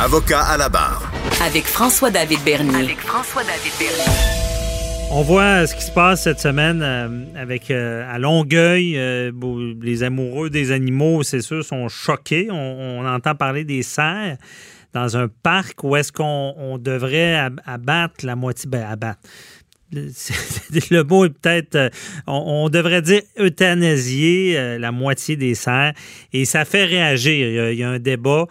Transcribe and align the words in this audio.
Avocat 0.00 0.42
à 0.42 0.56
la 0.56 0.68
barre. 0.68 1.10
Avec 1.44 1.64
François-David 1.64 2.38
Bernier. 2.44 2.74
Avec 2.84 2.98
François-David 3.00 3.72
Bernier. 3.78 4.12
On 5.10 5.22
voit 5.22 5.66
ce 5.66 5.74
qui 5.74 5.82
se 5.82 5.90
passe 5.90 6.22
cette 6.24 6.40
semaine 6.40 6.82
euh, 6.82 7.24
avec 7.36 7.70
euh, 7.70 8.04
à 8.08 8.18
Longueuil. 8.18 8.96
euh, 8.98 9.32
les 9.82 10.02
amoureux 10.02 10.50
des 10.50 10.70
animaux, 10.70 11.22
c'est 11.22 11.40
sûr, 11.40 11.64
sont 11.64 11.88
choqués. 11.88 12.48
On, 12.50 13.00
on 13.00 13.06
entend 13.06 13.34
parler 13.34 13.64
des 13.64 13.82
cerfs 13.82 14.36
dans 14.92 15.16
un 15.16 15.28
parc 15.42 15.82
où 15.82 15.96
est-ce 15.96 16.12
qu'on 16.12 16.54
on 16.56 16.78
devrait 16.78 17.34
ab- 17.34 17.60
abattre 17.66 18.24
la 18.24 18.36
moitié. 18.36 18.68
Ben, 18.70 18.84
abattre. 18.88 19.20
Le- 19.92 21.02
mot 21.04 21.24
est 21.24 21.30
peut-être. 21.30 21.90
on, 22.26 22.64
on 22.64 22.68
devrait 22.68 23.00
dire 23.02 23.22
euthanasier 23.38 24.78
la 24.78 24.92
moitié 24.92 25.36
des 25.36 25.54
cerfs. 25.54 25.94
Et 26.34 26.44
ça 26.44 26.64
fait 26.66 26.84
réagir. 26.84 27.48
Il 27.48 27.54
y 27.54 27.58
a, 27.58 27.72
il 27.72 27.78
y 27.78 27.82
a 27.82 27.88
un 27.90 27.98
débat. 27.98 28.44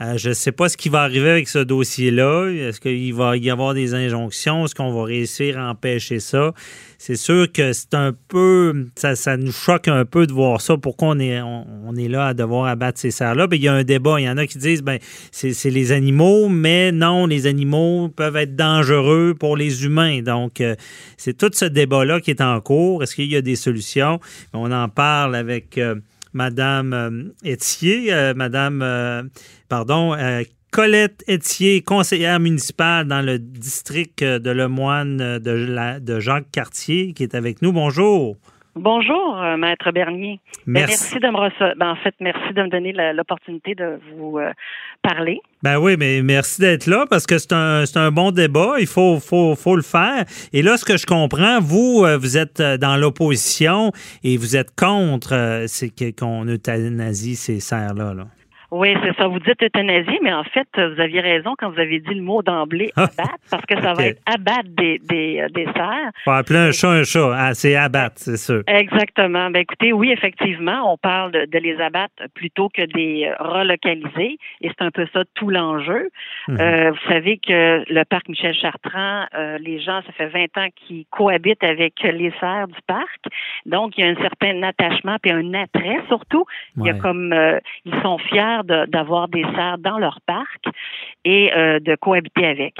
Euh, 0.00 0.16
je 0.16 0.30
ne 0.30 0.34
sais 0.34 0.52
pas 0.52 0.70
ce 0.70 0.78
qui 0.78 0.88
va 0.88 1.02
arriver 1.02 1.28
avec 1.28 1.46
ce 1.46 1.58
dossier-là. 1.58 2.48
Est-ce 2.48 2.80
qu'il 2.80 3.12
va 3.12 3.36
y 3.36 3.50
avoir 3.50 3.74
des 3.74 3.92
injonctions? 3.92 4.64
Est-ce 4.64 4.74
qu'on 4.74 4.92
va 4.92 5.04
réussir 5.04 5.58
à 5.58 5.68
empêcher 5.68 6.20
ça? 6.20 6.54
C'est 6.96 7.16
sûr 7.16 7.52
que 7.52 7.74
c'est 7.74 7.92
un 7.92 8.14
peu. 8.28 8.86
Ça, 8.96 9.36
nous 9.36 9.52
choque 9.52 9.88
un 9.88 10.06
peu 10.06 10.26
de 10.26 10.32
voir 10.32 10.62
ça. 10.62 10.78
Pourquoi 10.78 11.08
on 11.08 11.18
est, 11.18 11.40
on, 11.42 11.94
est 11.96 12.08
là 12.08 12.28
à 12.28 12.34
devoir 12.34 12.66
abattre 12.66 12.98
ces 12.98 13.10
serres-là? 13.10 13.46
Ben, 13.46 13.56
il 13.56 13.62
y 13.62 13.68
a 13.68 13.74
un 13.74 13.84
débat. 13.84 14.20
Il 14.20 14.24
y 14.24 14.28
en 14.28 14.38
a 14.38 14.46
qui 14.46 14.56
disent 14.56 14.82
ben 14.82 14.98
c'est 15.32 15.70
les 15.70 15.92
animaux, 15.92 16.48
mais 16.48 16.92
non, 16.92 17.26
les 17.26 17.46
animaux 17.46 18.08
peuvent 18.08 18.36
être 18.36 18.56
dangereux 18.56 19.34
pour 19.38 19.56
les 19.56 19.84
humains. 19.84 20.22
Donc, 20.22 20.62
euh, 20.62 20.76
c'est 21.18 21.36
tout 21.36 21.50
ce 21.52 21.66
débat-là 21.66 22.20
qui 22.20 22.30
est 22.30 22.40
en 22.40 22.58
cours. 22.62 23.02
Est-ce 23.02 23.14
qu'il 23.14 23.30
y 23.30 23.36
a 23.36 23.42
des 23.42 23.56
solutions? 23.56 24.18
On 24.54 24.72
en 24.72 24.88
parle 24.88 25.34
avec. 25.34 25.76
euh, 25.76 25.96
Madame 26.32 26.92
euh, 26.92 27.32
Etier, 27.44 28.12
euh, 28.12 28.34
Madame, 28.34 28.82
euh, 28.82 29.22
pardon, 29.68 30.16
Colette 30.70 31.24
Etier, 31.28 31.82
conseillère 31.82 32.38
municipale 32.38 33.08
dans 33.08 33.22
le 33.22 33.38
district 33.38 34.22
de 34.22 34.50
Lemoine 34.50 35.38
de, 35.38 35.98
de 35.98 36.20
Jacques 36.20 36.50
Cartier, 36.52 37.12
qui 37.12 37.24
est 37.24 37.34
avec 37.34 37.60
nous. 37.60 37.72
Bonjour. 37.72 38.36
Bonjour, 38.76 39.36
euh, 39.42 39.56
Maître 39.56 39.90
Bernier. 39.90 40.38
Ben, 40.66 40.86
Merci. 40.86 40.90
merci 40.90 41.14
de 41.18 41.28
me 41.28 41.36
recevoir. 41.36 41.74
Ben, 41.76 41.90
en 41.90 41.96
fait, 41.96 42.14
merci 42.20 42.54
de 42.54 42.62
me 42.62 42.68
donner 42.68 42.92
l'opportunité 43.12 43.74
de 43.74 43.98
vous 44.14 44.38
euh, 44.38 44.52
parler. 45.02 45.40
Ben 45.62 45.78
oui, 45.78 45.96
mais 45.98 46.22
merci 46.22 46.60
d'être 46.60 46.86
là 46.86 47.04
parce 47.10 47.26
que 47.26 47.38
c'est 47.38 47.52
un, 47.52 47.84
c'est 47.84 47.98
un 47.98 48.12
bon 48.12 48.30
débat. 48.30 48.74
Il 48.78 48.86
faut, 48.86 49.18
faut, 49.18 49.56
faut 49.56 49.74
le 49.74 49.82
faire. 49.82 50.24
Et 50.52 50.62
là, 50.62 50.76
ce 50.76 50.84
que 50.84 50.96
je 50.96 51.06
comprends, 51.06 51.60
vous, 51.60 52.04
euh, 52.04 52.16
vous 52.16 52.38
êtes 52.38 52.62
dans 52.62 52.96
l'opposition 52.96 53.90
et 54.22 54.36
vous 54.36 54.56
êtes 54.56 54.70
contre 54.76 55.66
qu'on 56.18 56.46
euthanasie 56.46 57.34
ces 57.34 57.58
serres-là. 57.58 58.14
Là. 58.14 58.26
Oui, 58.70 58.94
c'est 59.02 59.16
ça. 59.16 59.26
Vous 59.26 59.40
dites 59.40 59.62
euthanasie, 59.62 60.18
mais 60.22 60.32
en 60.32 60.44
fait, 60.44 60.68
vous 60.76 61.00
aviez 61.00 61.20
raison 61.20 61.54
quand 61.58 61.70
vous 61.70 61.80
avez 61.80 61.98
dit 62.00 62.14
le 62.14 62.22
mot 62.22 62.42
d'emblée, 62.42 62.92
abattre, 62.96 63.34
parce 63.50 63.64
que 63.66 63.80
ça 63.80 63.94
va 63.94 64.06
être 64.06 64.22
abattre 64.26 64.68
des, 64.68 65.00
des, 65.08 65.40
euh, 65.40 65.48
des 65.48 65.64
cerfs. 65.64 66.10
Faut 66.24 66.30
appeler 66.30 66.58
un 66.58 66.72
chat 66.72 66.90
un 66.90 67.04
chat. 67.04 67.32
Ah, 67.36 67.54
c'est 67.54 67.74
abattre, 67.74 68.16
c'est 68.18 68.36
sûr. 68.36 68.62
Exactement. 68.66 69.50
Ben 69.50 69.60
écoutez, 69.60 69.92
oui, 69.92 70.12
effectivement, 70.12 70.92
on 70.92 70.96
parle 70.96 71.32
de, 71.32 71.46
de 71.46 71.58
les 71.58 71.80
abattre 71.80 72.14
plutôt 72.34 72.68
que 72.68 72.82
des 72.82 73.30
relocaliser, 73.38 74.38
et 74.60 74.68
c'est 74.68 74.82
un 74.82 74.90
peu 74.90 75.06
ça 75.12 75.22
tout 75.34 75.50
l'enjeu. 75.50 76.08
Mhm. 76.48 76.60
Euh, 76.60 76.90
vous 76.90 77.12
savez 77.12 77.38
que 77.38 77.84
le 77.92 78.04
parc 78.04 78.28
Michel 78.28 78.54
Chartrand, 78.54 79.26
euh, 79.34 79.58
les 79.58 79.80
gens, 79.80 80.00
ça 80.06 80.12
fait 80.12 80.28
20 80.28 80.58
ans 80.58 80.68
qu'ils 80.76 81.06
cohabitent 81.10 81.64
avec 81.64 81.94
les 82.02 82.32
serres 82.40 82.68
du 82.68 82.80
parc, 82.86 83.20
donc 83.66 83.96
il 83.96 84.04
y 84.04 84.08
a 84.08 84.10
un 84.10 84.22
certain 84.22 84.62
attachement 84.62 85.16
puis 85.22 85.32
un 85.32 85.54
attrait 85.54 86.00
surtout. 86.08 86.44
Il 86.76 86.86
y 86.86 86.90
a 86.90 86.94
comme 86.94 87.32
euh, 87.32 87.58
ils 87.84 87.94
sont 88.02 88.18
fiers 88.18 88.59
d'avoir 88.64 89.28
des 89.28 89.42
serres 89.54 89.78
dans 89.78 89.98
leur 89.98 90.20
parc 90.26 90.64
et 91.24 91.52
euh, 91.54 91.80
de 91.80 91.94
cohabiter 91.96 92.46
avec. 92.46 92.74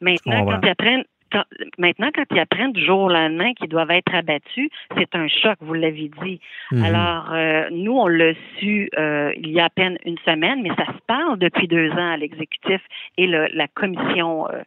Maintenant, 0.00 0.44
quand 0.46 0.60
ils 0.62 0.68
apprennent 0.70 1.04
quand- 1.32 1.44
maintenant, 1.78 2.10
quand 2.14 2.24
ils 2.30 2.38
apprennent 2.38 2.72
du 2.72 2.84
jour 2.84 3.00
au 3.00 3.08
lendemain 3.08 3.52
qu'ils 3.54 3.68
doivent 3.68 3.90
être 3.90 4.14
abattus, 4.14 4.68
c'est 4.96 5.12
un 5.14 5.26
choc, 5.26 5.56
vous 5.60 5.74
l'avez 5.74 6.08
dit. 6.22 6.40
Mhm. 6.70 6.84
Alors, 6.84 7.32
euh, 7.32 7.68
nous, 7.72 7.92
on 7.98 8.06
l'a 8.06 8.32
su 8.58 8.88
euh, 8.96 9.32
il 9.36 9.50
y 9.50 9.58
a 9.58 9.64
à 9.64 9.70
peine 9.70 9.98
une 10.04 10.18
semaine, 10.18 10.62
mais 10.62 10.70
ça 10.76 10.86
se 10.86 11.00
parle 11.08 11.38
depuis 11.38 11.66
deux 11.66 11.90
ans 11.90 12.12
à 12.12 12.16
l'exécutif 12.16 12.80
et 13.18 13.26
le- 13.26 13.48
la 13.52 13.66
commission. 13.68 14.48
euh, 14.50 14.62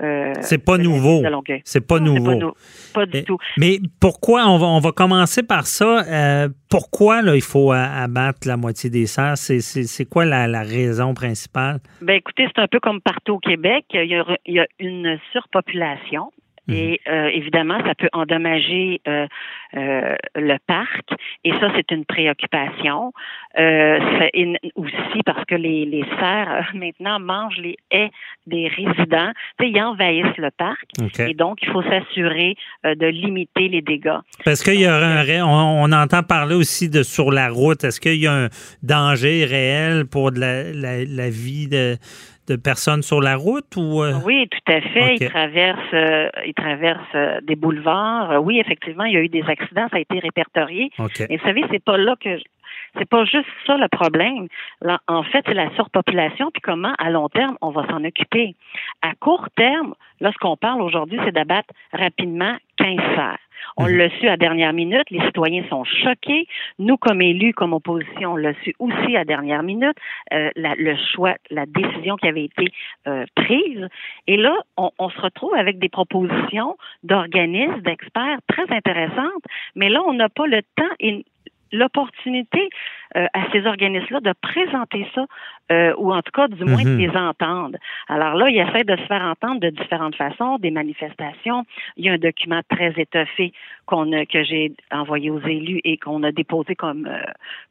euh, 0.00 0.32
C'est 0.40 0.64
pas 0.64 0.78
nouveau. 0.78 1.22
C'est 1.64 1.86
pas 1.86 1.98
nouveau. 1.98 2.34
nou- 2.34 2.52
Pas 2.94 3.06
du 3.06 3.12
Mais- 3.18 3.22
tout. 3.24 3.38
Mais 3.58 3.78
pourquoi, 4.00 4.46
on 4.46 4.58
va, 4.58 4.66
on 4.66 4.80
va 4.80 4.92
commencer 4.92 5.42
par 5.42 5.66
ça, 5.66 6.04
euh, 6.06 6.48
pourquoi 6.70 7.22
là, 7.22 7.34
il 7.36 7.42
faut 7.42 7.72
a- 7.72 7.82
abattre 8.02 8.46
la 8.48 8.56
moitié 8.56 8.88
des 8.90 9.06
serres? 9.06 9.36
C'est, 9.36 10.04
quoi 10.06 10.24
la, 10.24 10.46
la 10.46 10.62
raison 10.62 11.14
principale? 11.14 11.78
Ben 12.00 12.14
écoutez, 12.14 12.46
c'est 12.54 12.60
un 12.62 12.68
peu 12.68 12.80
comme 12.80 13.00
partout 13.00 13.34
au 13.34 13.38
Québec. 13.38 13.84
Il 13.92 14.04
y 14.10 14.14
a, 14.14 14.24
il 14.46 14.54
y 14.54 14.60
a 14.60 14.66
une 14.78 15.18
surpopulation. 15.32 16.32
Mhm. 16.68 16.76
Et 16.76 17.00
euh, 17.08 17.26
évidemment, 17.34 17.78
ça 17.84 17.94
peut 17.96 18.08
endommager 18.12 19.00
euh, 19.08 19.26
euh, 19.76 20.14
le 20.36 20.56
parc. 20.66 21.08
Et 21.44 21.50
ça, 21.52 21.72
c'est 21.74 21.90
une 21.90 22.04
préoccupation. 22.04 23.12
Euh, 23.58 23.98
c'est 24.18 24.30
une- 24.34 24.58
aussi 24.76 25.22
parce 25.26 25.44
que 25.46 25.54
les, 25.56 25.84
les 25.86 26.04
cerfs, 26.20 26.50
euh, 26.52 26.62
maintenant, 26.78 27.18
mangent 27.18 27.58
les 27.58 27.76
haies 27.90 28.10
des 28.46 28.68
résidents. 28.68 29.32
Tu 29.58 29.66
sais, 29.66 29.70
ils 29.72 29.82
envahissent 29.82 30.36
le 30.38 30.50
parc. 30.56 30.84
Et 31.28 31.34
donc, 31.34 31.58
il 31.62 31.68
faut 31.70 31.82
s'assurer 31.82 32.54
euh, 32.86 32.94
de 32.94 33.06
limiter 33.06 33.68
les 33.68 33.82
dégâts. 33.82 34.18
Parce 34.44 34.62
qu'il 34.62 34.80
y 34.80 34.86
a 34.86 34.94
un, 34.94 35.22
ré- 35.22 35.42
on, 35.42 35.48
on 35.82 35.92
entend 35.92 36.22
parler 36.22 36.54
aussi 36.54 36.88
de 36.88 37.02
sur 37.02 37.30
la 37.32 37.48
route. 37.48 37.82
Est-ce 37.84 38.00
qu'il 38.00 38.16
y 38.20 38.26
a 38.26 38.32
un 38.32 38.48
danger 38.82 39.44
réel 39.44 40.04
pour 40.06 40.30
de 40.32 40.40
la, 40.40 40.62
la- 40.72 41.04
la 41.04 41.30
vie 41.30 41.66
de, 41.68 41.96
de 42.48 42.56
personnes 42.56 43.02
sur 43.02 43.20
la 43.20 43.36
route 43.36 43.76
ou 43.76 44.02
euh, 44.02 44.14
Oui, 44.24 44.48
tout 44.48 44.72
à 44.72 44.80
fait. 44.80 45.16
Ils 45.16 45.28
traversent, 45.28 45.78
euh, 45.94 46.28
ils 46.46 46.54
traversent 46.54 47.00
euh, 47.14 47.40
des 47.42 47.56
boulevards. 47.56 48.42
Oui, 48.42 48.58
effectivement, 48.58 49.04
il 49.04 49.14
y 49.14 49.16
a 49.16 49.20
eu 49.20 49.28
des 49.28 49.44
accidents, 49.46 49.86
ça 49.90 49.96
a 49.96 50.00
été 50.00 50.18
répertorié. 50.18 50.90
Mais 50.98 51.36
vous 51.36 51.44
savez, 51.44 51.62
c'est 51.70 51.84
pas 51.84 51.96
là 51.96 52.16
que 52.20 52.38
c'est 52.98 53.08
pas 53.08 53.24
juste 53.24 53.48
ça 53.66 53.76
le 53.76 53.88
problème. 53.88 54.48
Là, 54.80 55.00
en 55.08 55.22
fait, 55.22 55.42
c'est 55.46 55.54
la 55.54 55.70
surpopulation, 55.76 56.50
puis 56.52 56.60
comment 56.62 56.92
à 56.98 57.10
long 57.10 57.28
terme 57.28 57.56
on 57.60 57.70
va 57.70 57.86
s'en 57.88 58.04
occuper. 58.04 58.54
À 59.02 59.14
court 59.14 59.48
terme, 59.56 59.94
là, 60.20 60.30
ce 60.32 60.38
qu'on 60.38 60.56
parle 60.56 60.82
aujourd'hui, 60.82 61.18
c'est 61.24 61.32
d'abattre 61.32 61.72
rapidement 61.92 62.56
15 62.78 62.96
cerfs. 63.14 63.38
On 63.76 63.86
Mhm. 63.86 63.96
l'a 63.96 64.10
su 64.18 64.28
à 64.28 64.36
dernière 64.36 64.72
minute, 64.72 65.08
les 65.10 65.20
citoyens 65.26 65.62
sont 65.70 65.84
choqués. 65.84 66.46
Nous, 66.80 66.96
comme 66.96 67.22
élus, 67.22 67.54
comme 67.54 67.72
opposition, 67.72 68.32
on 68.32 68.36
l'a 68.36 68.54
su 68.64 68.74
aussi 68.80 69.16
à 69.16 69.24
dernière 69.24 69.62
minute, 69.62 69.96
euh, 70.32 70.50
la- 70.56 70.74
le 70.74 70.96
choix, 71.14 71.36
la 71.50 71.64
décision 71.66 72.16
qui 72.16 72.26
avait 72.26 72.44
été 72.44 72.72
euh, 73.06 73.24
prise. 73.36 73.86
Et 74.26 74.36
là, 74.36 74.52
on, 74.76 74.90
on 74.98 75.08
se 75.10 75.20
retrouve 75.20 75.54
avec 75.54 75.78
des 75.78 75.88
propositions 75.88 76.76
d'organismes, 77.04 77.80
d'experts 77.82 78.38
très 78.48 78.68
intéressantes, 78.74 79.44
mais 79.76 79.88
là, 79.88 80.00
on 80.06 80.12
n'a 80.14 80.28
pas 80.28 80.46
le 80.46 80.62
temps 80.76 80.92
et 80.98 81.24
l'opportunité 81.72 82.70
euh, 83.16 83.26
à 83.34 83.40
ces 83.52 83.66
organismes-là 83.66 84.20
de 84.20 84.32
présenter 84.40 85.06
ça, 85.14 85.24
euh, 85.70 85.94
ou 85.98 86.12
en 86.12 86.22
tout 86.22 86.32
cas, 86.32 86.48
du 86.48 86.64
moins, 86.64 86.82
Mhm. 86.82 86.96
de 86.96 87.02
les 87.06 87.16
entendre. 87.16 87.76
Alors 88.08 88.34
là, 88.36 88.46
ils 88.48 88.58
essaient 88.58 88.84
de 88.84 88.96
se 88.96 89.06
faire 89.06 89.22
entendre 89.22 89.60
de 89.60 89.70
différentes 89.70 90.16
façons, 90.16 90.58
des 90.58 90.70
manifestations. 90.70 91.64
Il 91.96 92.04
y 92.04 92.08
a 92.08 92.12
un 92.12 92.18
document 92.18 92.60
très 92.68 92.92
étoffé 92.96 93.52
qu'on 93.86 94.12
a, 94.12 94.24
que 94.26 94.42
j'ai 94.44 94.72
envoyé 94.90 95.30
aux 95.30 95.40
élus 95.40 95.80
et 95.84 95.96
qu'on 95.98 96.22
a 96.22 96.32
déposé 96.32 96.74
comme, 96.74 97.06
euh, 97.06 97.22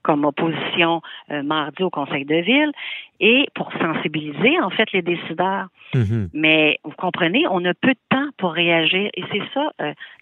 comme 0.04 0.26
opposition 0.26 1.02
mardi 1.44 1.84
au 1.84 1.90
Conseil 1.90 2.26
de 2.26 2.36
ville, 2.36 2.72
et 3.20 3.46
pour 3.56 3.72
sensibiliser, 3.80 4.60
en 4.62 4.70
fait, 4.72 4.92
les 4.94 5.02
décideurs. 5.02 5.68
Mhm. 5.94 6.30
Mais 6.34 6.80
vous 6.84 6.94
comprenez, 6.98 7.44
on 7.50 7.64
a 7.66 7.74
peu 7.74 7.90
de 7.90 8.00
temps 8.10 8.28
pour 8.38 8.54
réagir, 8.54 9.10
et 9.14 9.24
c'est 9.32 9.42
ça, 9.54 9.72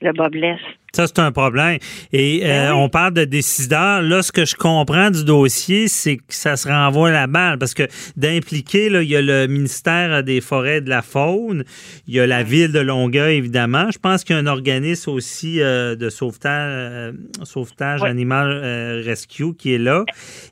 le 0.01 0.11
bas 0.13 0.29
blesse. 0.29 0.59
Ça, 0.93 1.05
c'est 1.07 1.19
un 1.19 1.31
problème. 1.31 1.77
Et 2.11 2.39
Ben 2.41 2.71
oui. 2.73 2.79
on 2.83 2.89
parle 2.89 3.13
de 3.13 3.23
décideurs. 3.25 4.01
Là, 4.01 4.21
ce 4.23 4.31
que 4.31 4.43
je 4.45 4.55
comprends 4.55 5.08
du 5.11 5.23
dossier, 5.23 5.87
c'est 5.87 6.17
que 6.17 6.23
ça 6.29 6.55
se 6.57 6.67
renvoie 6.67 7.11
la 7.11 7.27
balle. 7.27 7.57
Parce 7.57 7.73
que 7.73 7.83
d'impliquer, 8.17 8.87
il 8.87 9.09
y 9.09 9.15
a 9.15 9.21
le 9.21 9.47
ministère 9.47 10.23
des 10.23 10.41
Forêts 10.41 10.77
et 10.77 10.81
de 10.81 10.89
la 10.89 11.01
Faune, 11.01 11.63
il 12.07 12.15
y 12.15 12.19
a 12.19 12.27
la 12.27 12.43
ville 12.43 12.71
de 12.71 12.79
Longueuil, 12.79 13.37
évidemment. 13.37 13.91
Je 13.91 13.97
pense 13.99 14.23
qu'il 14.23 14.35
y 14.35 14.39
a 14.39 14.41
un 14.41 14.47
organisme 14.47 15.11
aussi 15.11 15.61
euh, 15.61 15.95
de 15.95 16.09
sauvetage, 16.09 16.71
euh, 16.73 17.11
sauvetage 17.43 18.01
Oui. 18.01 18.09
animal 18.09 18.51
euh, 18.51 19.01
rescue 19.05 19.53
qui 19.57 19.73
est 19.73 19.77
là. 19.79 20.03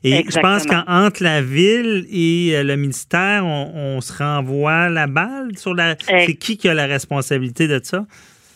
Et 0.04 0.24
je 0.28 0.38
pense 0.40 0.64
qu'entre 0.66 1.22
la 1.22 1.42
ville 1.42 2.06
et 2.10 2.62
le 2.62 2.76
ministère, 2.76 3.44
on, 3.44 3.72
on 3.96 4.00
se 4.00 4.12
renvoie 4.12 4.88
la 4.88 5.06
balle 5.06 5.56
sur 5.56 5.74
la. 5.74 5.96
C'est 6.06 6.34
qui 6.34 6.56
qui 6.56 6.68
a 6.68 6.74
la 6.74 6.86
responsabilité 6.86 7.68
de 7.68 7.80
ça? 7.82 8.06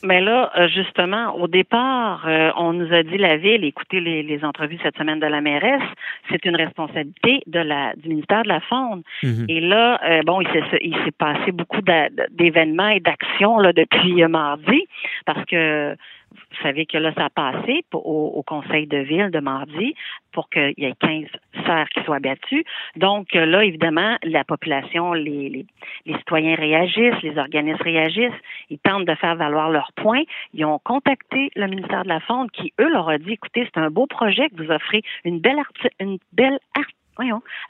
Mais 0.02 0.20
là, 0.20 0.50
euh, 0.56 0.68
justement, 0.68 1.36
au 1.36 1.46
départ, 1.46 2.24
euh, 2.26 2.50
on 2.56 2.72
nous 2.72 2.92
a 2.92 3.02
dit 3.02 3.18
la 3.18 3.36
ville, 3.36 3.64
écoutez 3.64 4.00
les, 4.00 4.22
les 4.22 4.44
entrevues 4.44 4.78
cette 4.82 4.96
semaine 4.96 5.20
de 5.20 5.26
la 5.26 5.40
mairesse, 5.40 5.82
c'est 6.28 6.44
une 6.44 6.56
responsabilité 6.56 7.42
de 7.46 7.60
la 7.60 7.94
du 7.94 8.08
ministère 8.08 8.42
de 8.42 8.48
la 8.48 8.60
Faune. 8.60 9.02
Mhm. 9.22 9.46
Et 9.48 9.60
là, 9.60 10.00
euh, 10.04 10.22
bon, 10.24 10.40
il 10.40 10.48
s'est 10.48 10.78
il 10.82 10.96
s'est 11.04 11.12
passé 11.16 11.52
beaucoup 11.52 11.82
d'événements 12.30 12.88
et 12.88 13.00
d'actions 13.00 13.58
là 13.58 13.72
depuis 13.72 14.24
mardi, 14.26 14.86
parce 15.24 15.44
que 15.44 15.96
vous 16.32 16.62
savez 16.62 16.86
que 16.86 16.98
là, 16.98 17.12
ça 17.14 17.26
a 17.26 17.30
passé 17.30 17.84
au, 17.92 18.42
conseil 18.46 18.86
de 18.86 18.98
ville 18.98 19.30
de 19.30 19.40
mardi 19.40 19.94
pour 20.32 20.48
qu'il 20.48 20.74
y 20.76 20.84
ait 20.84 20.94
15 21.00 21.26
serres 21.64 21.88
qui 21.90 22.02
soient 22.04 22.18
battues. 22.18 22.64
Donc 22.96 23.32
là, 23.34 23.64
évidemment, 23.64 24.16
la 24.22 24.44
population, 24.44 25.12
les, 25.12 25.66
les, 26.06 26.16
citoyens 26.18 26.54
réagissent, 26.56 27.22
les 27.22 27.38
organismes 27.38 27.82
réagissent, 27.82 28.40
ils 28.70 28.78
tentent 28.78 29.06
de 29.06 29.14
faire 29.14 29.36
valoir 29.36 29.70
leurs 29.70 29.92
points. 29.92 30.22
Ils 30.54 30.64
ont 30.64 30.78
contacté 30.78 31.50
le 31.56 31.66
ministère 31.66 32.04
de 32.04 32.08
la 32.08 32.20
Faune 32.20 32.50
qui, 32.50 32.72
eux, 32.80 32.88
leur 32.88 33.08
a 33.08 33.18
dit, 33.18 33.32
écoutez, 33.32 33.68
c'est 33.72 33.80
un 33.80 33.90
beau 33.90 34.06
projet 34.06 34.48
que 34.50 34.62
vous 34.62 34.70
offrez, 34.70 35.02
une 35.24 35.40
belle, 35.40 35.62
une 36.00 36.18
belle 36.32 36.58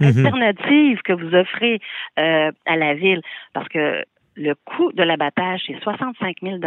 mhm. 0.00 0.06
alternative 0.06 1.00
que 1.02 1.12
vous 1.12 1.34
offrez 1.34 1.80
euh, 2.18 2.50
à 2.66 2.76
la 2.76 2.94
ville. 2.94 3.22
Parce 3.52 3.68
que 3.68 4.04
le 4.36 4.54
coût 4.54 4.92
de 4.92 5.02
l'abattage, 5.02 5.62
c'est 5.66 5.78
65 5.82 6.36
000 6.42 6.58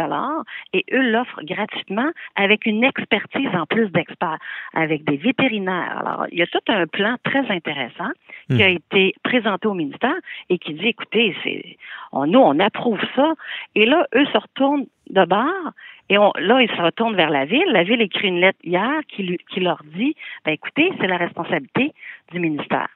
et 0.72 0.84
eux 0.92 1.10
l'offrent 1.10 1.42
gratuitement 1.42 2.10
avec 2.34 2.66
une 2.66 2.84
expertise 2.84 3.48
en 3.54 3.66
plus 3.66 3.88
d'experts, 3.90 4.38
avec 4.74 5.04
des 5.04 5.16
vétérinaires. 5.16 5.98
Alors, 5.98 6.26
il 6.30 6.38
y 6.38 6.42
a 6.42 6.46
tout 6.46 6.60
un 6.68 6.86
plan 6.86 7.16
très 7.24 7.50
intéressant 7.50 8.10
qui 8.48 8.62
a 8.62 8.70
hmm. 8.70 8.76
été 8.76 9.14
présenté 9.22 9.66
au 9.68 9.74
ministère 9.74 10.16
et 10.48 10.58
qui 10.58 10.74
dit, 10.74 10.88
écoutez, 10.88 11.34
c'est, 11.42 11.76
nous, 12.12 12.38
on 12.38 12.58
approuve 12.58 13.00
ça. 13.14 13.34
Et 13.74 13.86
là, 13.86 14.06
eux 14.14 14.26
se 14.26 14.38
retournent 14.38 14.86
de 15.10 15.24
bord 15.24 15.72
et 16.08 16.18
on, 16.18 16.32
là, 16.38 16.62
ils 16.62 16.70
se 16.70 16.80
retournent 16.80 17.16
vers 17.16 17.30
la 17.30 17.44
ville. 17.44 17.66
La 17.68 17.82
ville 17.82 18.00
écrit 18.00 18.28
une 18.28 18.40
lettre 18.40 18.58
hier 18.62 19.00
qui, 19.08 19.38
qui 19.50 19.60
leur 19.60 19.82
dit, 19.96 20.14
ben, 20.44 20.52
écoutez, 20.52 20.92
c'est 21.00 21.08
la 21.08 21.16
responsabilité 21.16 21.92
du 22.32 22.40
ministère. 22.40 22.88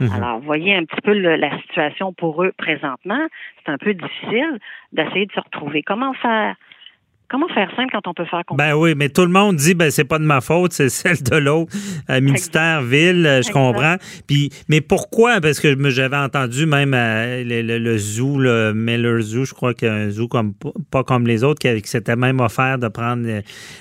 Mhm. 0.00 0.12
Alors, 0.12 0.40
voyez 0.40 0.74
un 0.74 0.84
petit 0.84 1.00
peu 1.02 1.12
la 1.12 1.58
situation 1.62 2.12
pour 2.12 2.42
eux 2.44 2.52
présentement. 2.56 3.26
C'est 3.64 3.72
un 3.72 3.78
peu 3.78 3.94
difficile 3.94 4.58
d'essayer 4.92 5.26
de 5.26 5.32
se 5.32 5.40
retrouver. 5.40 5.82
Comment 5.82 6.12
faire? 6.14 6.56
Comment 7.28 7.48
faire 7.48 7.68
simple 7.74 7.88
quand 7.90 8.06
on 8.06 8.14
peut 8.14 8.24
faire 8.24 8.42
Ben 8.52 8.74
oui, 8.74 8.94
mais 8.96 9.08
tout 9.08 9.22
le 9.22 9.32
monde 9.32 9.56
dit 9.56 9.74
ben 9.74 9.90
c'est 9.90 10.04
pas 10.04 10.20
de 10.20 10.24
ma 10.24 10.40
faute, 10.40 10.72
c'est 10.72 10.88
celle 10.90 11.20
de 11.24 11.36
l'autre, 11.36 11.72
euh, 12.08 12.20
ministère, 12.20 12.82
ville, 12.82 13.26
euh, 13.26 13.42
je 13.42 13.50
comprends. 13.50 13.96
Puis 14.28 14.50
mais 14.68 14.80
pourquoi? 14.80 15.40
Parce 15.40 15.58
que 15.58 15.76
j'avais 15.90 16.16
entendu 16.16 16.66
même 16.66 16.94
euh, 16.94 17.42
le, 17.44 17.98
zoo, 17.98 18.38
le 18.38 18.72
Miller 18.74 19.20
Zoo, 19.20 19.44
je 19.44 19.54
crois 19.54 19.74
qu'un 19.74 20.08
zoo 20.08 20.28
comme 20.28 20.54
pas 20.90 21.02
comme 21.02 21.26
les 21.26 21.42
autres, 21.42 21.58
qui, 21.58 21.88
s'était 21.88 22.16
même 22.16 22.38
offert 22.38 22.78
de 22.78 22.88
prendre 22.88 23.26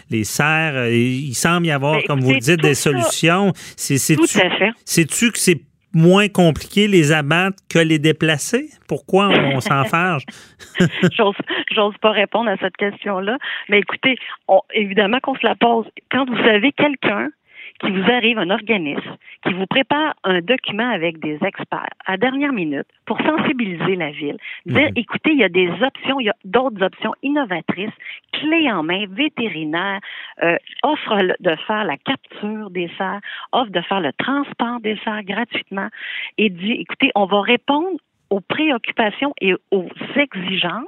les, 0.09 0.23
serres. 0.23 0.87
Il 0.87 1.35
semble 1.35 1.67
y 1.67 1.71
avoir, 1.71 1.97
ben, 1.97 2.03
comme 2.07 2.21
vous 2.21 2.33
le 2.33 2.39
dites, 2.39 2.61
des 2.61 2.73
solutions. 2.73 3.53
C'est 3.77 4.15
tout 4.15 4.23
à 4.23 4.49
fait. 4.57 4.71
Sais-tu 4.85 5.31
que 5.31 5.37
c'est 5.37 5.61
moins 5.95 6.27
compliqué 6.27 6.87
les 6.87 7.11
abattre 7.11 7.57
que 7.69 7.79
les 7.79 7.97
déplacer? 7.97 8.69
Pourquoi 8.87 9.29
on 9.29 9.59
s'enfarge? 9.61 10.23
J'ose 11.71 11.97
pas 12.01 12.11
répondre 12.11 12.49
à 12.49 12.57
cette 12.57 12.77
question-là. 12.77 13.37
Mais 13.69 13.79
écoutez, 13.79 14.17
évidemment 14.73 15.19
qu'on 15.19 15.35
se 15.35 15.45
la 15.45 15.55
pose. 15.55 15.85
Quand 16.11 16.25
vous 16.25 16.47
avez 16.47 16.71
quelqu'un 16.73 17.29
qui 17.79 17.91
vous 17.91 18.11
arrive 18.11 18.37
un 18.37 18.49
organisme 18.49 19.17
qui 19.45 19.53
vous 19.53 19.65
prépare 19.67 20.13
un 20.23 20.41
document 20.41 20.89
avec 20.89 21.19
des 21.19 21.37
experts 21.43 21.89
à 22.05 22.17
dernière 22.17 22.53
minute 22.53 22.87
pour 23.05 23.19
sensibiliser 23.21 23.95
la 23.95 24.11
ville. 24.11 24.37
Dire, 24.65 24.89
mhm. 24.89 24.93
écoutez, 24.95 25.31
il 25.31 25.39
y 25.39 25.43
a 25.43 25.49
des 25.49 25.69
options, 25.81 26.19
il 26.19 26.25
y 26.25 26.29
a 26.29 26.35
d'autres 26.45 26.81
options 26.83 27.13
innovatrices, 27.21 27.93
clés 28.31 28.71
en 28.71 28.83
main, 28.83 29.05
vétérinaires, 29.09 29.99
euh, 30.43 30.57
offre 30.83 31.17
de 31.39 31.55
faire 31.67 31.83
la 31.83 31.97
capture 31.97 32.69
des 32.69 32.89
serres, 32.97 33.21
offre 33.51 33.71
de 33.71 33.81
faire 33.81 34.01
le 34.01 34.13
transport 34.13 34.79
des 34.79 34.97
serres 35.03 35.23
gratuitement 35.23 35.89
et 36.37 36.49
dit, 36.49 36.73
écoutez, 36.73 37.11
on 37.15 37.25
va 37.25 37.41
répondre 37.41 37.97
aux 38.29 38.41
préoccupations 38.41 39.33
et 39.41 39.53
aux 39.71 39.87
exigences 40.15 40.83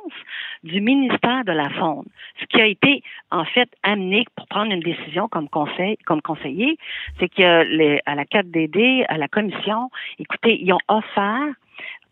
du 0.64 0.82
ministère 0.82 1.46
de 1.46 1.52
la 1.52 1.70
Faune. 1.70 2.06
Ce 2.40 2.46
qui 2.46 2.62
a 2.62 2.66
été 2.66 3.04
en 3.32 3.46
fait 3.46 3.70
amené 3.84 4.26
pour 4.36 4.48
prendre 4.48 4.72
une 4.72 4.82
décision 4.82 5.28
comme 5.28 5.50
conseil, 5.50 5.98
comme 6.06 6.22
conseiller, 6.22 6.78
c'est 7.20 7.30
qu'à 7.30 7.64
la 7.64 8.26
4DD, 8.26 9.06
à 9.08 9.18
la 9.18 9.28
commission, 9.28 9.90
écoutez, 10.20 10.60
ils 10.62 10.74
ont 10.74 10.80
offert 10.88 11.54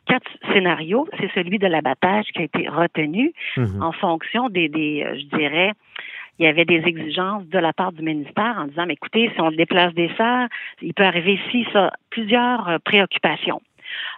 quatre 0.06 0.30
scénarios. 0.54 1.08
C'est 1.20 1.32
celui 1.34 1.60
de 1.60 1.68
l'abattage 1.68 2.26
qui 2.28 2.40
a 2.40 2.44
été 2.44 2.68
retenu 2.70 3.34
mhm. 3.58 3.82
en 3.82 3.92
fonction 3.92 4.50
des, 4.50 4.70
des, 4.70 5.04
euh, 5.04 5.18
je 5.18 5.38
dirais, 5.38 5.74
il 6.38 6.46
y 6.46 6.48
avait 6.48 6.66
des 6.66 6.84
exigences 6.86 7.46
de 7.46 7.60
la 7.60 7.72
part 7.72 7.94
du 7.94 8.02
ministère 8.02 8.56
en 8.58 8.66
disant, 8.66 8.86
mais 8.86 8.94
écoutez, 8.94 9.32
si 9.34 9.42
on 9.42 9.52
déplace 9.52 9.94
des 9.94 10.10
serres, 10.18 10.50
il 10.82 10.94
peut 10.94 11.06
arriver 11.06 11.40
ici 11.48 11.66
ça, 11.72 11.94
plusieurs 12.10 12.68
euh, 12.68 12.78
préoccupations. 12.84 13.62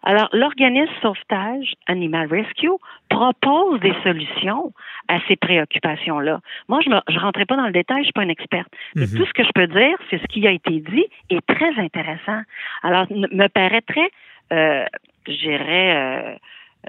Alors, 0.04 0.30
l'organisme 0.34 0.92
sauvetage 1.02 1.74
Animal 1.88 2.28
Rescue 2.28 2.70
propose 3.10 3.80
des 3.80 3.94
solutions 4.04 4.74
à 5.08 5.20
ces 5.28 5.36
préoccupations-là. 5.36 6.40
Moi, 6.68 6.80
je 6.82 6.90
ne 6.90 7.20
rentrais 7.20 7.46
pas 7.46 7.56
dans 7.56 7.66
le 7.66 7.72
détail, 7.72 8.00
je 8.00 8.06
suis 8.06 8.14
pas 8.14 8.24
une 8.24 8.30
experte. 8.30 8.68
Mais 8.96 9.06
mhm. 9.06 9.18
tout 9.18 9.26
ce 9.26 9.34
que 9.34 9.44
je 9.44 9.52
peux 9.54 9.68
dire, 9.68 9.98
c'est 10.10 10.22
ce 10.22 10.28
qui 10.28 10.48
a 10.48 10.52
été 10.52 10.80
dit 10.80 11.06
est 11.30 11.46
très 11.46 11.78
intéressant. 11.80 12.42
Alors, 12.84 13.06
me 13.10 13.48
paraîtrait, 13.48 14.12
euh, 14.54 14.86
je 15.28 15.34
dirais, 15.34 15.96
euh, 15.96 16.36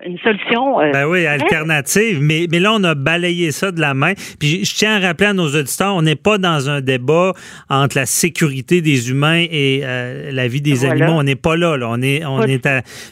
une 0.05 0.19
solution. 0.19 0.81
Euh, 0.81 0.93
ben 0.93 1.06
oui, 1.06 1.26
alternative. 1.26 2.20
Mais, 2.20 2.46
mais 2.50 2.61
là, 2.61 2.73
on 2.75 2.85
a 2.85 2.94
balayé 2.94 3.52
ça 3.52 3.73
de 3.73 3.81
la 3.81 3.94
main. 3.94 4.12
Puis 4.38 4.64
je 4.64 4.75
tiens 4.75 4.96
à 4.96 5.06
rappeler 5.06 5.29
à 5.29 5.32
nos 5.32 5.49
auditeurs, 5.49 5.94
on 5.94 6.02
n'est 6.02 6.17
pas 6.17 6.38
dans 6.38 6.70
un 6.70 6.81
débat 6.81 7.32
entre 7.69 7.96
la 7.96 8.06
sécurité 8.06 8.81
des 8.81 9.11
humains 9.11 9.44
et 9.50 9.81
euh, 9.85 10.31
la 10.32 10.49
vie 10.49 10.61
des 10.61 10.85
animaux. 10.85 11.12
On 11.12 11.23
n'est 11.23 11.37
pas 11.37 11.56
là. 11.56 11.76
là. 11.76 11.88
On 11.90 12.00
est, 12.02 12.25
on 12.25 12.43
est 12.43 12.67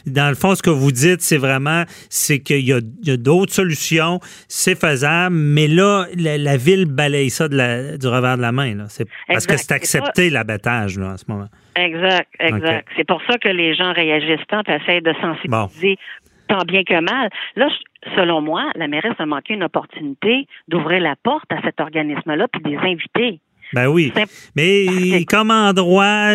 dans 0.05 0.29
le 0.29 0.35
fond, 0.35 0.55
ce 0.55 0.63
que 0.63 0.69
vous 0.69 0.91
dites, 0.91 1.21
c'est 1.21 1.37
vraiment, 1.37 1.83
c'est 2.09 2.39
qu'il 2.39 2.65
y 2.65 2.73
a, 2.73 2.77
a 2.77 3.17
d'autres 3.17 3.53
solutions, 3.53 4.19
c'est 4.47 4.79
faisable, 4.79 5.35
mais 5.35 5.67
là, 5.67 6.05
la, 6.15 6.57
ville 6.57 6.85
balaye 6.85 7.29
ça 7.29 7.47
de 7.47 7.55
la, 7.55 7.97
du 7.97 8.07
revers 8.07 8.37
de 8.37 8.41
la 8.41 8.51
main. 8.51 8.75
Là. 8.75 8.85
C'est, 8.87 9.07
parce 9.27 9.45
que 9.45 9.57
c'est 9.57 9.71
accepté 9.71 10.29
l'abattage 10.29 10.97
là, 10.97 11.13
en 11.13 11.17
ce 11.17 11.25
moment. 11.27 11.47
Exact, 11.75 12.27
exact. 12.39 12.87
C'est 12.95 13.05
pour 13.05 13.21
ça 13.29 13.37
que 13.37 13.49
les 13.49 13.75
gens 13.75 13.93
réagissent 13.93 14.45
tant 14.47 14.63
essayent 14.63 15.01
de 15.01 15.13
sensibiliser 15.21 15.97
tant 16.47 16.63
bien 16.65 16.83
que 16.83 16.99
mal. 16.99 17.29
Là, 17.55 17.69
selon 18.15 18.41
moi, 18.41 18.71
la 18.75 18.87
mairesse 18.87 19.19
a 19.19 19.25
manqué 19.25 19.53
une 19.53 19.63
opportunité 19.63 20.47
d'ouvrir 20.67 21.01
la 21.01 21.15
porte 21.15 21.51
à 21.51 21.61
cet 21.61 21.79
organisme-là 21.79 22.47
puis 22.47 22.61
des 22.61 22.77
inviter. 22.77 23.39
Ben 23.73 23.87
oui. 23.87 24.13
Mais 24.55 25.25
comme 25.25 25.51
endroit, 25.51 26.29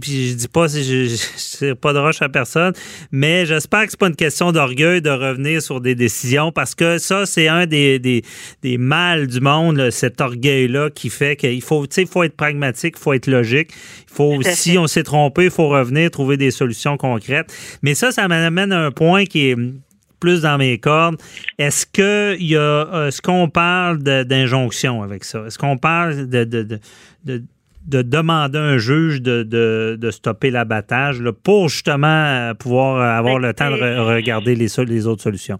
puis 0.00 0.28
je 0.28 0.34
dis 0.34 0.48
pas, 0.48 0.66
je, 0.68 1.66
ne 1.66 1.72
pas 1.74 1.92
de 1.92 1.98
roche 1.98 2.22
à 2.22 2.28
personne, 2.28 2.72
mais 3.12 3.44
j'espère 3.46 3.84
que 3.84 3.90
c'est 3.90 4.00
pas 4.00 4.08
une 4.08 4.16
question 4.16 4.52
d'orgueil 4.52 5.02
de 5.02 5.10
revenir 5.10 5.60
sur 5.60 5.80
des 5.80 5.94
décisions 5.94 6.52
parce 6.52 6.74
que 6.74 6.98
ça, 6.98 7.26
c'est 7.26 7.48
un 7.48 7.66
des, 7.66 7.98
des, 7.98 8.22
des 8.62 8.78
mâles 8.78 9.26
du 9.26 9.40
monde, 9.40 9.90
cet 9.90 10.20
orgueil-là 10.20 10.90
qui 10.90 11.10
fait 11.10 11.36
qu'il 11.36 11.62
faut, 11.62 11.86
tu 11.86 11.94
sais, 12.02 12.06
faut 12.06 12.22
être 12.22 12.36
pragmatique, 12.36 12.94
il 12.98 13.02
faut 13.02 13.12
être 13.12 13.26
logique. 13.26 13.70
Il 14.10 14.14
faut, 14.14 14.42
si 14.42 14.78
on 14.78 14.86
s'est 14.86 15.02
trompé, 15.02 15.44
il 15.44 15.50
faut 15.50 15.68
revenir, 15.68 16.10
trouver 16.10 16.36
des 16.36 16.50
solutions 16.50 16.96
concrètes. 16.96 17.52
Mais 17.82 17.94
ça, 17.94 18.10
ça 18.10 18.26
m'amène 18.26 18.72
à 18.72 18.86
un 18.86 18.90
point 18.90 19.24
qui 19.24 19.50
est 19.50 19.56
plus 20.20 20.42
dans 20.42 20.58
mes 20.58 20.78
cordes. 20.78 21.16
Est-ce 21.58 21.86
que 21.86 22.36
y 22.38 22.56
a, 22.56 22.60
euh, 22.60 23.08
est-ce 23.08 23.22
qu'on 23.22 23.48
parle 23.48 23.98
d'injonction 23.98 25.02
avec 25.02 25.24
ça? 25.24 25.46
Est-ce 25.46 25.58
qu'on 25.58 25.78
parle 25.78 26.28
de, 26.28 26.44
de, 26.44 26.78
de, 27.24 27.42
de 27.86 28.02
demander 28.02 28.58
à 28.58 28.62
un 28.62 28.78
juge 28.78 29.22
de, 29.22 29.42
de, 29.42 30.10
stopper 30.10 30.50
l'abattage 30.50 31.22
pour 31.42 31.68
justement 31.68 32.06
euh, 32.06 32.54
pouvoir 32.54 33.00
avoir 33.16 33.38
le 33.38 33.52
temps 33.54 33.70
de 33.70 33.98
regarder 33.98 34.54
les, 34.54 35.06
autres 35.06 35.22
solutions? 35.22 35.58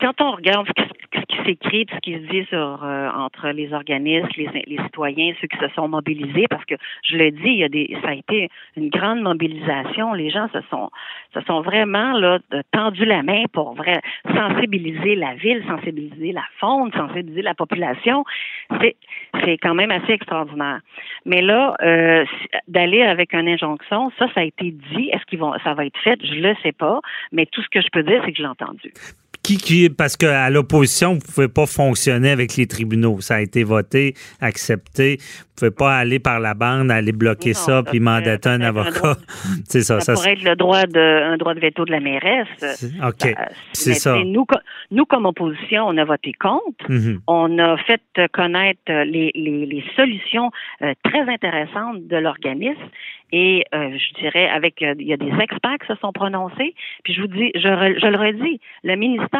Quand 0.00 0.12
on 0.20 0.32
regarde 0.32 0.66
ce 0.66 1.03
s'écrit, 1.44 1.86
ce 1.92 1.98
qui 2.00 2.14
se 2.14 2.30
dit 2.30 2.44
sur 2.46 2.84
euh, 2.84 3.10
entre 3.10 3.48
les 3.48 3.72
organismes, 3.72 4.28
les, 4.36 4.64
les, 4.66 4.82
citoyens, 4.84 5.32
ceux 5.40 5.48
qui 5.48 5.58
se 5.58 5.68
sont 5.74 5.88
mobilisés, 5.88 6.46
parce 6.48 6.64
que 6.64 6.74
je 7.02 7.16
le 7.16 7.30
dis, 7.30 7.46
il 7.46 7.58
y 7.58 7.64
a 7.64 7.68
des, 7.68 7.96
ça 8.02 8.08
a 8.08 8.14
été 8.14 8.48
une 8.76 8.88
grande 8.88 9.20
mobilisation. 9.20 10.12
Les 10.14 10.30
gens 10.30 10.48
se 10.52 10.60
sont, 10.70 10.90
se 11.32 11.40
sont 11.42 11.60
vraiment 11.62 12.12
là 12.12 12.38
tendu 12.72 13.04
la 13.04 13.22
main 13.22 13.44
pour 13.52 13.74
vrai 13.74 14.00
sensibiliser 14.34 15.14
la 15.14 15.34
ville, 15.34 15.64
sensibiliser 15.66 16.32
la 16.32 16.44
faune, 16.58 16.92
sensibiliser 16.92 17.42
la 17.42 17.54
population. 17.54 18.24
C'est, 18.80 18.96
c'est 19.44 19.58
quand 19.58 19.74
même 19.74 19.90
assez 19.90 20.12
extraordinaire. 20.12 20.80
Mais 21.24 21.42
là, 21.42 21.76
euh, 21.82 22.24
d'aller 22.68 23.02
avec 23.02 23.34
une 23.34 23.48
injonction, 23.48 24.10
ça, 24.18 24.26
ça 24.34 24.40
a 24.40 24.44
été 24.44 24.70
dit. 24.70 25.10
Est-ce 25.12 25.24
qu'ils 25.26 25.38
vont, 25.38 25.54
ça 25.62 25.74
va 25.74 25.86
être 25.86 25.98
fait? 25.98 26.18
Je 26.24 26.34
le 26.34 26.54
sais 26.62 26.72
pas. 26.72 27.00
Mais 27.32 27.46
tout 27.46 27.62
ce 27.62 27.68
que 27.68 27.80
je 27.80 27.88
peux 27.92 28.02
dire, 28.02 28.22
c'est 28.24 28.32
que 28.32 28.38
je 28.38 28.42
l'ai 28.42 28.48
entendu 28.48 28.92
qui, 29.44 29.58
qui 29.58 29.90
parce 29.90 30.16
qu'à 30.16 30.50
l'opposition, 30.50 31.10
vous 31.10 31.16
ne 31.16 31.32
pouvez 31.34 31.48
pas 31.48 31.66
fonctionner 31.66 32.30
avec 32.30 32.56
les 32.56 32.66
tribunaux. 32.66 33.20
Ça 33.20 33.36
a 33.36 33.40
été 33.40 33.62
voté, 33.62 34.14
accepté. 34.40 35.18
Vous 35.18 35.66
ne 35.66 35.70
pouvez 35.70 35.76
pas 35.76 35.96
aller 35.96 36.18
par 36.18 36.40
la 36.40 36.54
bande, 36.54 36.90
aller 36.90 37.12
bloquer 37.12 37.52
ça, 37.54 37.84
puis 37.84 38.00
mandater 38.00 38.48
un 38.48 38.62
avocat. 38.62 39.16
C'est 39.68 39.82
ça. 39.82 40.00
Ça, 40.00 40.14
pourrait 40.14 40.32
être 40.32 40.42
le 40.42 40.56
droit 40.56 40.84
de, 40.86 41.22
un 41.22 41.36
droit 41.36 41.54
de 41.54 41.60
veto 41.60 41.84
de 41.84 41.92
la 41.92 42.00
mairesse. 42.00 42.48
OK. 43.06 43.26
Euh, 43.26 43.44
c'est 43.72 43.94
ça. 43.94 44.16
Nous, 44.24 44.46
nous, 44.90 45.04
comme 45.04 45.26
opposition, 45.26 45.84
on 45.86 45.96
a 45.96 46.04
voté 46.04 46.32
contre. 46.32 46.88
Mm-hmm. 46.88 47.18
On 47.28 47.58
a 47.58 47.76
fait 47.76 48.02
connaître 48.32 48.80
les, 48.88 49.30
les, 49.34 49.66
les 49.66 49.84
solutions 49.94 50.50
euh, 50.82 50.92
très 51.04 51.20
intéressantes 51.32 52.06
de 52.06 52.16
l'organisme. 52.16 52.80
Et 53.32 53.64
euh, 53.74 53.90
je 53.98 54.20
dirais, 54.20 54.48
avec 54.48 54.80
il 54.80 55.06
y 55.06 55.12
a 55.12 55.16
des 55.16 55.32
experts 55.40 55.78
qui 55.80 55.88
se 55.88 55.96
sont 55.96 56.12
prononcés. 56.12 56.74
Puis 57.02 57.14
je 57.14 57.20
vous 57.20 57.26
dis, 57.26 57.50
je, 57.54 57.60
je 57.60 58.06
le 58.06 58.16
redis, 58.16 58.60
le 58.84 58.94
ministère 58.94 59.33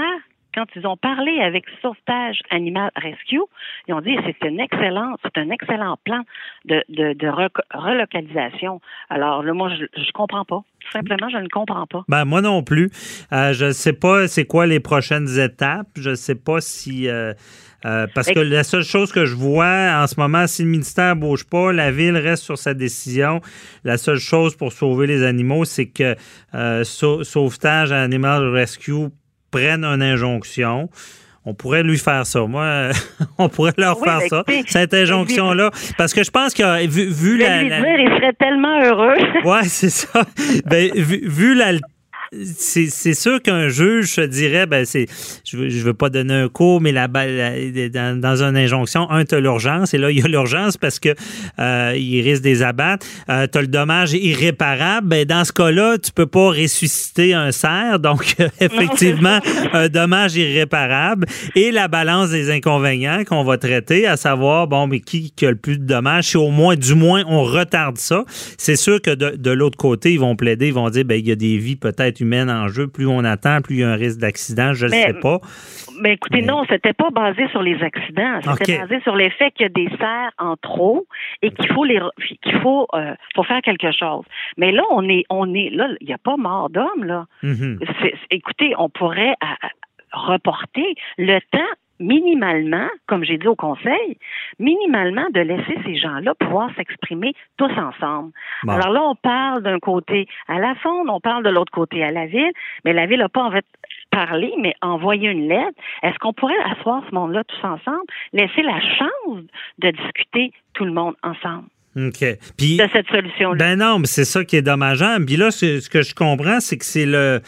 quand 0.55 0.67
ils 0.77 0.87
ont 0.87 0.97
parlé 0.97 1.41
avec 1.41 1.65
Sauvetage 1.83 2.39
Animal 2.51 2.91
Rescue, 2.97 3.41
ils 3.89 3.95
ont 3.95 4.01
dit 4.01 4.17
c'est 4.25 4.47
un 4.47 4.59
excellent, 4.59 5.17
c'est 5.23 5.37
un 5.39 5.51
excellent 5.51 5.99
plan 6.05 6.23
de, 6.65 6.83
de, 6.89 7.29
relocalisation. 7.75 8.81
Alors 9.11 9.43
là, 9.43 9.53
moi, 9.53 9.71
je, 9.75 9.85
je 10.01 10.13
comprends 10.13 10.45
pas. 10.45 10.63
simplement, 10.93 11.29
je 11.29 11.39
ne 11.39 11.49
comprends 11.49 11.87
pas. 11.87 12.05
Ben, 12.09 12.25
moi 12.25 12.41
non 12.41 12.63
plus. 12.63 12.91
Euh, 13.33 13.53
je 13.53 13.67
ne 13.67 13.73
sais 13.73 13.93
pas 13.93 14.29
c'est 14.29 14.47
quoi 14.47 14.67
les 14.67 14.81
prochaines 14.81 15.39
étapes. 15.39 15.89
Je 15.97 16.11
ne 16.11 16.15
sais 16.15 16.37
pas 16.37 16.61
si 16.61 17.09
euh, 17.09 17.35
euh, 17.85 18.07
parce 18.15 18.31
que 18.31 18.39
la 18.39 18.65
seule 18.65 18.85
chose 18.85 19.13
que 19.13 19.27
je 19.27 19.35
vois 19.35 19.93
en 20.03 20.07
ce 20.07 20.19
moment, 20.19 20.47
si 20.47 20.63
le 20.63 20.69
ministère 20.69 21.17
ne 21.17 21.21
bouge 21.21 21.45
pas, 21.45 21.73
la 21.73 21.91
ville 21.91 22.17
reste 22.17 22.45
sur 22.45 22.59
sa 22.59 22.75
décision. 22.75 23.41
La 23.83 23.99
seule 23.99 24.19
chose 24.19 24.57
pour 24.57 24.73
sauver 24.73 25.07
les 25.07 25.25
animaux, 25.25 25.65
c'est 25.65 25.89
que 25.89 26.15
Sauvetage 26.85 27.93
Animal 27.93 28.49
Rescue 28.49 29.11
prenne 29.55 29.85
une 29.85 30.03
injonction. 30.03 30.89
On 31.47 31.55
pourrait 31.55 31.83
lui 31.83 31.99
faire 31.99 32.27
ça. 32.27 32.41
Moi, 32.47 32.91
on 33.39 33.49
pourrait 33.49 33.75
leur 33.77 33.99
faire 34.01 34.21
ça, 34.29 34.45
cette 34.67 34.95
injonction-là. 34.95 35.71
Parce 35.97 36.13
que 36.13 36.25
je 36.25 36.31
pense 36.31 36.55
que 36.55 36.87
vu, 36.87 37.07
vu 37.07 37.37
la, 37.39 37.63
Dire, 37.63 38.01
il 38.01 38.09
serait 38.17 38.33
tellement 38.33 38.83
heureux. 38.83 39.15
ouais, 39.45 39.65
c'est 39.65 39.91
ça. 39.91 40.25
Ben, 40.67 40.91
vu, 40.95 41.21
vu 41.29 41.55
la 41.55 41.73
c'est 42.57 43.15
sûr 43.15 43.41
qu'un 43.43 43.69
juge 43.69 44.15
se 44.15 44.21
dirait, 44.21 44.67
ben 44.67 44.85
c'est, 44.85 45.07
je 45.45 45.57
veux, 45.57 45.69
veux 45.69 45.95
pas 45.95 46.11
donner 46.11 46.35
un 46.35 46.49
cours, 46.49 46.81
mais 46.81 46.93
la, 46.93 47.09
dans, 47.09 48.21
dans 48.21 48.43
une 48.43 48.57
injonction, 48.57 49.11
un, 49.11 49.25
tu 49.25 49.35
as 49.35 49.41
l'urgence, 49.41 49.95
et 49.95 49.99
là, 49.99 50.11
il 50.11 50.19
y 50.19 50.23
a 50.23 50.29
l'urgence 50.29 50.77
parce 50.77 50.99
que 50.99 51.15
euh, 51.59 51.95
il 51.97 52.21
risque 52.23 52.43
des 52.43 52.63
abattre. 52.63 53.07
Euh, 53.29 53.47
tu 53.51 53.59
as 53.59 53.61
le 53.63 53.69
dommage 53.69 54.13
irréparable. 54.15 55.09
Ben, 55.09 55.25
dans 55.25 55.45
ce 55.45 55.53
cas-là, 55.53 55.99
tu 55.99 56.11
peux 56.13 56.27
pas 56.27 56.49
ressusciter 56.49 57.35
un 57.35 57.53
cerf, 57.53 57.99
donc 57.99 58.37
effectivement, 58.61 59.39
un 59.73 59.89
dommage 59.89 60.37
irréparable. 60.37 61.27
Et 61.55 61.71
la 61.71 61.89
balance 61.89 62.31
des 62.31 62.51
inconvénients 62.51 63.25
qu'on 63.25 63.45
va 63.45 63.59
traiter, 63.59 64.07
à 64.07 64.17
savoir, 64.17 64.67
bon, 64.67 64.87
mais 64.87 65.01
qui, 65.01 65.31
qui 65.31 65.47
a 65.47 65.51
le 65.51 65.57
plus 65.57 65.79
de 65.79 65.85
dommages, 65.85 66.29
si 66.29 66.37
au 66.37 66.51
moins, 66.51 66.77
du 66.77 66.95
moins, 66.95 67.25
on 67.29 67.43
retarde 67.43 67.99
ça. 67.99 68.25
C'est 68.59 68.77
sûr 68.77 69.01
que 69.01 69.11
de, 69.11 69.37
de 69.37 69.51
l'autre 69.51 69.77
côté, 69.77 70.13
ils 70.13 70.21
vont 70.21 70.37
plaider, 70.37 70.69
ils 70.69 70.75
vont 70.75 70.91
dire, 70.91 71.05
ben, 71.05 71.19
il 71.19 71.27
y 71.27 71.33
a 71.33 71.37
des 71.37 71.59
vies 71.59 71.77
peut-être 71.77 72.21
humaine 72.25 72.51
en 72.51 72.69
jeu. 72.69 72.89
Plus 72.89 73.07
on 73.07 73.25
attend, 73.25 73.61
plus 73.61 73.77
il 73.77 73.81
y 73.81 73.85
a 73.85 73.91
un 73.91 73.97
risque 73.97 74.19
d'accident. 74.19 74.73
Je 74.73 74.87
ne 74.87 74.91
sais 74.91 75.15
pas. 75.15 75.39
Mais 76.01 76.15
écoutez, 76.15 76.43
non, 76.43 76.59
non, 76.59 76.65
c'était 76.69 76.93
pas 76.93 77.11
basé 77.11 77.49
sur 77.49 77.63
les 77.63 77.81
accidents. 77.83 78.41
C'était 78.59 78.79
basé 78.79 79.01
sur 79.03 79.17
les 79.17 79.31
faits 79.31 79.55
qu'il 79.55 79.65
y 79.65 79.67
a 79.67 79.69
des 79.69 79.89
serres 79.97 80.33
en 80.39 80.57
trop 80.57 81.07
et 81.43 81.51
qu'il 81.51 81.73
faut 81.73 81.85
les 81.85 82.01
qu'il 82.43 82.61
faut, 82.61 82.87
euh, 82.95 83.15
faire 83.47 83.63
quelque 83.63 83.93
chose. 83.93 84.25
Mais 84.57 84.73
là, 84.73 84.83
on 84.91 85.09
est 85.09 85.25
on 85.31 85.55
est 85.55 85.71
là, 85.71 85.89
il 86.01 86.07
n'y 86.07 86.15
a 86.15 86.19
pas 86.19 86.37
mort 86.37 86.71
d'homme 86.71 87.05
là. 87.05 87.27
Mm-hmm. 87.43 87.79
Écoutez, 88.31 88.75
on 88.79 88.89
pourrait 88.89 89.35
reporter 90.13 90.95
le 91.19 91.39
temps 91.51 91.59
minimalement, 92.05 92.89
comme 93.07 93.25
j'ai 93.25 93.39
dit 93.39 93.47
au 93.49 93.57
conseil, 93.57 94.19
minimalement 94.59 95.27
de 95.33 95.41
laisser 95.41 95.77
ces 95.85 95.97
gens-là 95.97 96.35
pouvoir 96.35 96.71
s'exprimer 96.77 97.35
tous 97.57 97.73
ensemble. 97.73 98.33
Alors 98.69 98.91
là, 98.91 99.03
on 99.03 99.15
parle 99.15 99.63
d'un 99.63 99.79
côté 99.79 100.27
à 100.49 100.59
la 100.59 100.75
fonde, 100.77 101.09
on 101.09 101.21
parle 101.21 101.45
de 101.45 101.51
l'autre 101.51 101.73
côté 101.73 102.05
à 102.05 102.11
la 102.11 102.27
ville, 102.27 102.53
mais 102.85 102.93
la 102.93 103.07
ville 103.07 103.21
n'a 103.21 103.29
pas 103.29 103.43
en 103.43 103.51
fait 103.51 103.65
parler, 104.11 104.53
mais 104.61 104.75
envoyer 104.83 105.29
une 105.29 105.49
lettre. 105.49 105.79
Est-ce 106.03 106.19
qu'on 106.19 106.33
pourrait 106.33 106.55
asseoir 106.71 107.03
ce 107.09 107.15
monde-là 107.15 107.43
tous 107.45 107.67
ensemble, 107.67 108.05
laisser 108.33 108.63
la 108.63 108.81
chance 108.81 109.43
de 109.79 109.91
discuter 109.91 110.53
tout 110.75 110.85
le 110.85 110.93
monde 110.93 111.15
ensemble? 111.23 111.69
OK. 111.97 112.25
Puis, 112.59 112.77
de 112.77 112.89
cette 112.93 113.09
solution-là. 113.09 113.57
Ben 113.57 113.79
non, 113.79 114.01
mais 114.01 114.07
c'est 114.07 114.25
ça 114.25 114.45
qui 114.45 114.57
est 114.57 114.63
dommageable. 114.63 115.27
Puis 115.27 115.37
là, 115.37 115.51
ce 115.51 115.89
que 115.89 116.03
je 116.03 116.15
comprends, 116.15 116.61
c'est 116.61 116.77
que 116.77 116.85
c'est 116.85 117.07
le 117.07 117.41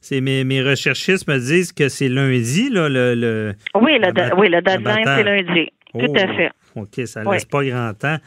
c'est 0.00 0.20
mes, 0.20 0.44
mes 0.44 0.62
recherchistes 0.62 1.28
me 1.28 1.38
disent 1.38 1.72
que 1.72 1.88
c'est 1.88 2.08
lundi, 2.08 2.70
là, 2.70 2.88
le, 2.88 3.14
le 3.14 3.54
Oui, 3.74 3.98
le, 3.98 4.34
oui, 4.36 4.48
le 4.48 4.62
deadline, 4.62 5.04
c'est 5.04 5.22
lundi. 5.22 5.70
Tout 5.92 6.12
à 6.16 6.24
oh, 6.24 6.36
fait. 6.36 6.50
OK, 6.82 7.06
ça 7.06 7.24
ne 7.24 7.30
laisse 7.30 7.44
pas 7.44 7.64
grand 7.64 7.92
temps. 7.94 8.18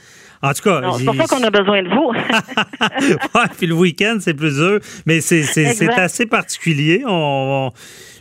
En 0.42 0.54
tout 0.54 0.64
cas. 0.64 0.82
C'est 0.98 1.06
pour 1.06 1.16
ça 1.16 1.26
qu'on 1.28 1.44
a 1.44 1.50
besoin 1.50 1.84
de 1.84 1.90
vous. 1.90 2.12
ouais, 3.36 3.48
puis 3.58 3.68
le 3.68 3.76
week-end, 3.76 4.18
c'est 4.20 4.34
plus 4.34 4.56
dur. 4.56 4.80
Mais 5.06 5.22
c'est 5.22 5.90
assez 5.98 6.26
particulier. 6.26 7.04
on 7.06 7.72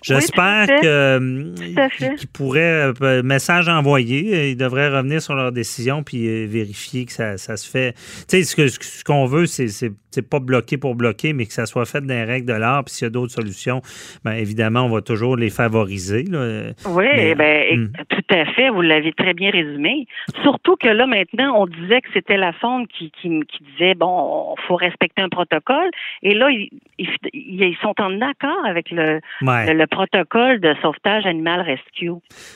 J'espère 0.03 0.67
que 0.67 2.19
qu'ils 2.19 2.29
pourraient, 2.29 2.93
euh, 3.03 3.23
message 3.23 3.69
envoyé, 3.69 4.51
ils 4.51 4.57
devraient 4.57 4.89
revenir 4.89 5.23
sur 5.23 5.35
leur 5.35 5.53
décision 5.53 6.03
puis 6.03 6.27
euh, 6.27 6.47
vérifier 6.49 7.05
que 7.05 7.13
ça, 7.13 7.39
ça 7.39 7.57
se 7.57 7.71
fait. 7.71 7.95
Tu 8.29 8.43
sais, 8.43 8.45
ce 8.45 8.57
qu'on 8.57 8.69
ce 8.69 9.05
qu'on 9.05 9.27
veut, 9.27 9.47
c'est 9.47 10.29
pas 10.29 10.41
bloquer 10.41 10.77
pour 10.77 10.95
bloquer, 10.95 11.33
mais 11.33 11.47
que 11.47 11.53
ça 11.53 11.67
soit 11.67 11.87
fait 11.87 12.01
dans 12.01 12.15
les 12.15 12.25
règles 12.25 12.47
de 12.47 12.55
l'art. 12.55 12.85
Puis 12.85 12.95
s'il 12.95 13.05
y 13.05 13.07
a 13.07 13.11
d'autres 13.11 13.33
solutions, 13.33 13.81
bien 14.25 14.35
évidemment, 14.35 14.83
on 14.83 14.91
va 14.91 15.03
toujours 15.03 15.37
les 15.37 15.51
favoriser. 15.51 16.25
Là. 16.25 16.73
Oui, 16.87 17.35
ben, 17.35 17.79
hmm. 17.79 17.93
tout 18.09 18.35
à 18.35 18.45
fait. 18.53 18.71
Vous 18.71 18.83
l'avez 18.83 19.13
très 19.13 19.35
bien 19.35 19.51
résumé. 19.51 20.07
Surtout 20.43 20.77
que 20.77 20.89
là, 20.89 21.07
maintenant, 21.07 21.55
on 21.57 21.67
disait 21.67 22.01
que 22.01 22.09
c'était 22.13 22.37
la 22.37 22.53
fonte 22.53 22.89
qui, 22.89 23.11
qui, 23.11 23.29
qui 23.29 23.65
disait, 23.73 23.95
bon, 23.95 24.55
il 24.59 24.63
faut 24.67 24.77
respecter 24.77 25.23
un 25.23 25.29
protocole. 25.29 25.91
Et 26.23 26.35
là, 26.35 26.51
ils, 26.51 26.71
ils, 27.33 27.77
sont 27.83 27.95
en 27.99 28.21
accord 28.21 28.65
avec 28.65 28.91
le, 28.91 29.21
le 29.41 29.87
protocole 29.87 30.61
de 30.61 30.75
sauvetage 30.81 31.27
animal 31.27 31.61
rescue. 31.61 32.11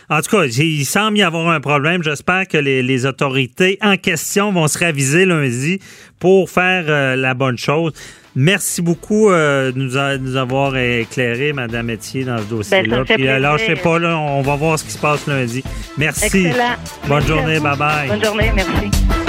En 0.08 0.20
tout 0.20 0.30
cas, 0.30 0.44
il 0.44 0.84
semble 0.84 1.18
y 1.18 1.22
avoir 1.22 1.48
un 1.48 1.60
problème. 1.60 2.02
J'espère 2.02 2.46
que 2.48 2.58
les, 2.58 3.06
autorités 3.06 3.78
en 3.82 3.96
question 3.96 4.52
vont 4.52 4.68
se 4.68 4.78
raviser 4.78 5.26
lundi 5.26 5.80
pour 6.18 6.48
faire 6.48 6.84
euh, 6.88 7.14
la 7.14 7.34
bonne 7.34 7.58
chose. 7.58 7.92
Merci 8.38 8.82
beaucoup 8.82 9.30
euh, 9.30 9.72
de 9.72 10.18
nous, 10.18 10.36
avoir 10.36 10.76
éclairé, 10.76 11.54
Madame 11.54 11.88
Etier, 11.88 12.24
dans 12.24 12.36
ce 12.36 12.44
dossier-là. 12.44 13.04
Ben, 13.08 13.16
Puis 13.16 13.28
alors, 13.28 13.56
je 13.56 13.64
sais 13.64 13.76
pas, 13.76 13.98
là, 13.98 14.18
on 14.18 14.42
va 14.42 14.56
voir 14.56 14.78
ce 14.78 14.84
qui 14.84 14.90
se 14.90 14.98
passe 14.98 15.26
lundi. 15.26 15.64
Merci. 15.96 16.46
Excellent. 16.46 16.74
Bonne 17.08 17.26
journée. 17.26 17.58
Bye 17.60 17.78
bye. 17.78 18.08
Bonne 18.08 18.22
journée. 18.22 18.52
Merci. 18.54 19.25